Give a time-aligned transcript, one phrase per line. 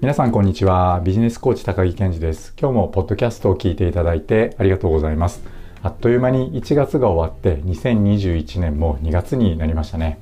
[0.00, 1.02] 皆さんこんにちは。
[1.04, 2.54] ビジネスコーチ高木健二です。
[2.58, 5.42] 今日もポッドキャストを聞いていただいてありがとうございます。
[5.82, 10.18] あっという間に1月が終わって2021年も2月になりましたね。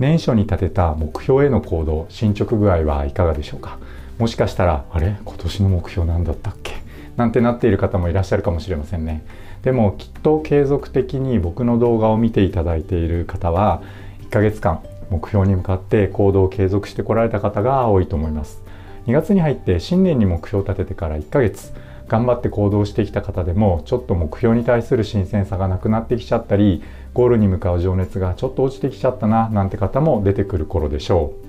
[0.00, 3.78] 年初に立てた目標への行動進捗具合はいかがでしょうか？
[4.18, 5.14] もしかしたらあれ？
[5.24, 6.72] 今年の目標何だったっけ？
[7.16, 9.24] なんてなっている方もいらっしゃるかもしれませんね。
[9.62, 13.84] でもきっと継続的に僕の動画を見ていただいている方は
[14.22, 18.66] 1ヶ月間目標に向かって行動を継続してこられた方が多いと思います。
[19.06, 21.72] 2月に入って新年に目標を立ててから1ヶ月
[22.08, 26.82] 頑張って行動してきた方でもちょっと目標に対する新鮮さがなくなってきちゃったり
[27.14, 31.46] ゴールに向かう情熱がちょっと落ちてきちゃったななんて方も出てくる頃でしょう。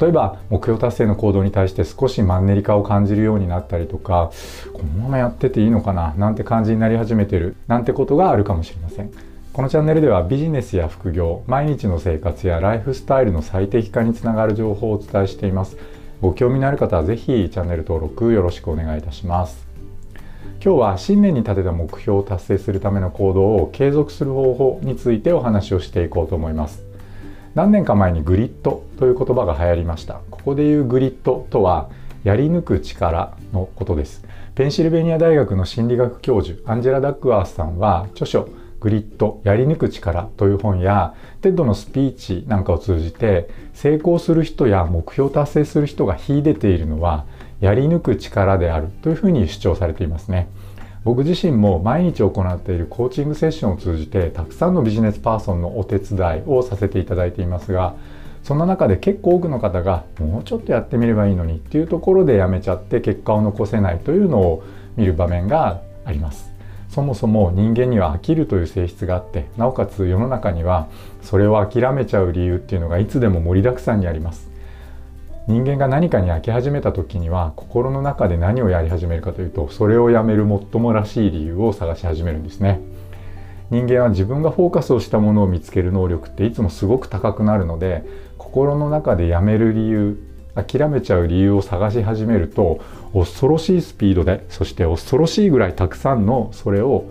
[0.00, 4.32] 例えば目標達成の行動に対して少しマンネリ化を感じるようになったりとか
[4.72, 9.10] このままやってていいのかななんて感じになり始めてるなんてことがあるかもしれません。
[9.52, 15.76] このチャンネルではビジネスや副業毎日の生活やライフスタイルの最適化につながる情報をお伝えしています。
[16.20, 19.66] ご興味のある方はぜひチャンネル登録よろしくお願いいたします。
[20.64, 26.82] 今日は新年に立てた目標を達成するための行動を継続する方法についてお話をしていこうと思います。
[27.54, 30.20] 何年か前にグリッドという言葉が流行りました。
[30.30, 31.90] ここでいうグリッドとは
[32.22, 34.24] やり抜く力のことです。
[34.54, 38.48] ペンシルベニア大学の心理学教授アンジェラ・ダックワースさんは著書
[38.84, 47.24] GRIT やり抜く力という本や TED のスピーチなんかを通じて成功する人や目標達成する人が秀でているのは
[47.62, 50.48] やり抜く力であるというふうに主張されていますね。
[51.02, 57.94] 僕自身も毎日行っているコーチングセッションを通じてたくさんのビジネスパーソンのお手伝いをさせていただいていますが
[58.42, 64.62] そんな中で結構多くの方がもうちょっとやってみればいいのにっていうところでやめちゃって結果を残せないというのを
[64.96, 66.53] 見る場面があります。
[66.94, 70.86] そもそも人間には飽きるという性質があってなおかつ世の中には
[71.22, 74.48] それを諦めちゃう理由っていうのがいつでも盛りだくさんにあります。
[75.48, 82.80] 人間が何かに飽き始めた時には心の中で何をやり始めるかというとそれをやめる最もらしい理由を探し始めるんですね。
[83.70, 88.04] 人間は自分がフォーカスをしたものを見つける能力っていつもすごく高くなるので
[88.38, 90.16] 心の中でやめる理由
[90.54, 92.80] 諦めちゃう理由を探し始めると
[93.12, 97.06] 恐ろしいスピードでそして恐ろしいぐらいたくさんのそれを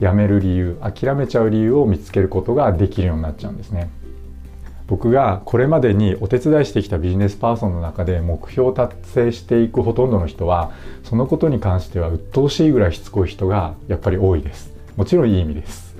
[0.00, 3.90] やめる理由諦めちゃう理由を見つけることができるようになっちゃうんですね。
[4.86, 10.72] 僕がこれまでにお手伝いしてきたビジネスパーソンの中で目標を達成していくほとんどの人は
[11.04, 14.72] そのことに関しては鬱陶しいぐらいしつこい人がやっぱり多いです。
[14.96, 15.94] もちろんいい意味です。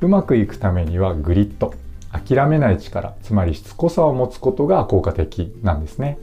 [0.00, 1.74] うまくいくためにはグリッド。
[2.12, 6.18] 諦めない力つまりしつこさを持つことが効果的なんですね。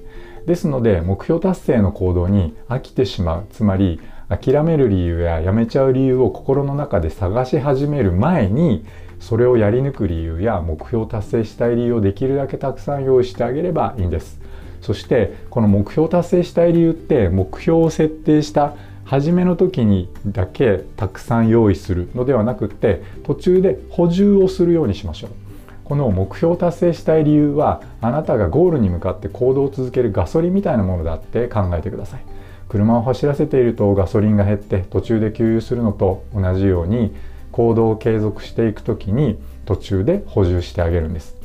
[0.45, 3.99] ですので目標達成の行動に飽きてしまうつまり
[4.29, 8.85] 諦める理由ややめちゃう理由を心の中で探し始める前に
[9.19, 14.39] それをやり抜く理由や目標達成したい理由をできるだけたくさん用意してあげればいいんです。
[14.81, 25.48] そしてこの目標達成したい理由って目標を設定した初めの時にだけたくさん用意するのではなくって途中で補充をするようにしましょう。
[25.89, 32.21] この目標を達成したい理由はあなたがゴールに向かって行動を続けるガソリンみたいなものだって考えてください。
[32.69, 37.15] 車を走らせているとガソリンが減って途中で給油するのと同じように
[37.51, 41.35] 行動を継続していく時に途中で補充してあげるんです。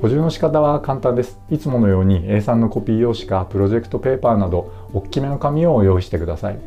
[0.00, 1.40] 補充の仕方は簡単です。
[1.50, 6.58] いつものように A3 のコピー用紙かプロジェクトペーパーなど大きめの紙を用意してください。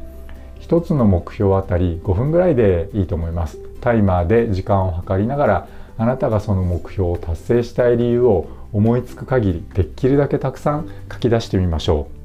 [0.59, 3.57] 1つの目標あたり5分ぐらいでいいと思います。
[3.79, 5.67] タイマーで時間を計りながら
[5.97, 12.15] あなたがその目標を達成したい理由を思いつく限りできるだけたくさん書き出してみましょう。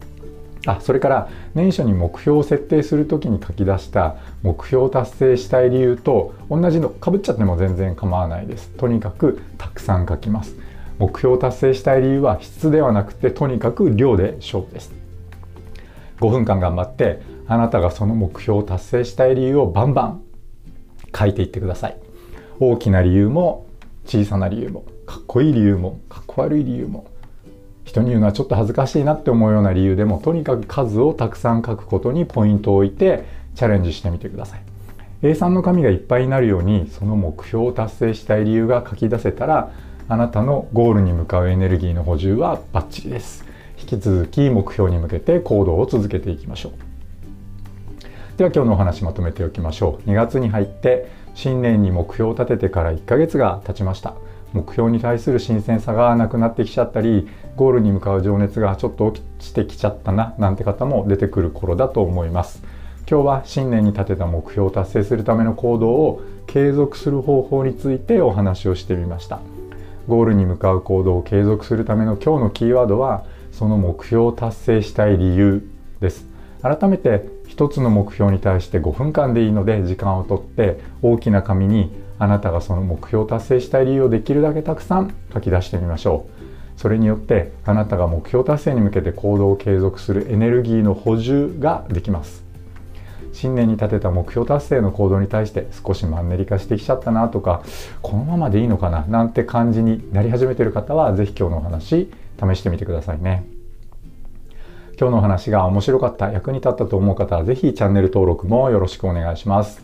[0.66, 8.68] あそれから年初に目標を設定する時に書き出した目標を達成したい理由と同じのかぶっちゃっても全然構わないです。
[8.70, 10.56] とにかくたくさん書きます。
[10.98, 14.92] 目標を達成したい理由は質ではなくてとにかく量で勝負です。
[16.18, 20.22] 5分間頑張ってあなたがその目標を達成したい理由をバンバン
[21.16, 21.96] 書いていってください。
[22.60, 23.66] 大きな理由も
[24.04, 27.10] 小さな理由もかっこいい理由もかっこ悪い理由も
[27.84, 33.24] 人に言うのはちょっと恥ずかしいなって思うような理由でもとにかく数をたくさん書くことにポイントを置いて
[33.54, 34.62] チャレンジしてみてください。
[35.22, 39.72] A3 の紙がいっぱいになるようにその目標を達成したい理由が書き出せたら
[40.08, 43.44] あなたのゴールに向かうエネルギーの補充はバッチリです。
[43.80, 46.72] 引き続き目標に向けて行動を続けていきましょう。
[48.36, 50.08] では今日のお話まとめておきましょう。
[50.08, 54.14] 2月に入って新年に目標を立ててから1ヶ月が経ちました。
[54.52, 62.62] 目標に対する新鮮さがなくなってきちゃったりゴールに向かう情熱がちょっと落ちてきちゃったななんて方も出てくる頃だと思います。
[63.08, 69.40] 今日は新年に立てた目標を達成するための行動を継続する方法についてお話をしてみました。
[70.08, 75.62] ゴールに向かう行動を継続するための今日のキーワードはその目標を達成したい理由
[76.00, 76.26] です。
[76.62, 86.40] 改めて一つの目標に対して5分間でいいので時間をとって大きな紙にあなたがその目標を達成したい理由をできるだけたくさん書き出してみましょう。
[86.80, 92.42] それによってあなたが目標達成に向けて行動を継続するエネルギーの補充ができます。
[93.32, 97.62] 新年に立てた目標達成の行動に対して少しマンネリ化してきちゃったなとか
[98.02, 103.59] このままでいいのかななんて感じになり始めている方は是非今日のお話試してみてくださいね。
[105.00, 109.82] 今日のお話が面白かった役に立ったと思う方は是非チャンネル登録もよろしくお願いします。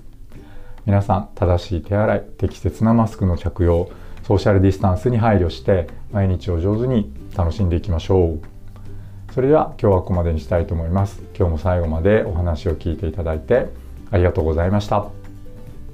[0.85, 3.89] 皆さん正しい手洗い適切なマスクの着用
[4.25, 9.33] ソーシャルディスタンスに配慮して毎日を上手に楽しんでいきましょう。
[9.33, 11.23] それでは今日はここまでにしたいと思います。
[11.35, 13.69] 今日も最後までお話を聞いていただいて
[14.11, 15.07] ありがとうございました。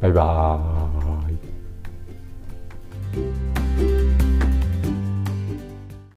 [0.00, 1.11] バイバーイ。